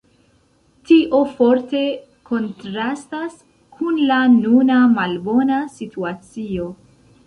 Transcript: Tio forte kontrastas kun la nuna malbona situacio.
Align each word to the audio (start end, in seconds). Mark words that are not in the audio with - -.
Tio 0.91 1.19
forte 1.33 1.83
kontrastas 2.31 3.39
kun 3.77 4.03
la 4.09 4.21
nuna 4.35 4.83
malbona 4.99 5.65
situacio. 5.81 6.73